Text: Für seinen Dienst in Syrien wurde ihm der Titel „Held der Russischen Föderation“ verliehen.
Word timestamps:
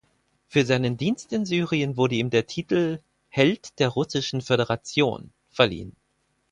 Für 0.47 0.65
seinen 0.65 0.97
Dienst 0.97 1.31
in 1.31 1.45
Syrien 1.45 1.95
wurde 1.95 2.15
ihm 2.15 2.31
der 2.31 2.47
Titel 2.47 3.01
„Held 3.29 3.77
der 3.77 3.89
Russischen 3.89 4.41
Föderation“ 4.41 5.31
verliehen. 5.51 5.95